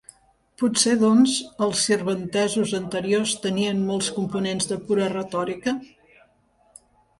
[0.59, 5.77] Potser, doncs, els sirventesos anteriors tenien molts components de pura retòrica?